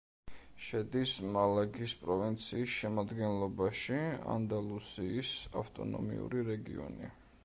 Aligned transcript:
შედის 0.67 1.11
მალაგის 1.33 1.93
პროვინციის 2.05 2.71
შემადგენლობაში, 2.77 3.99
ანდალუსიის 4.37 5.35
ავტონომიური 5.63 6.43
რეგიონი. 6.49 7.11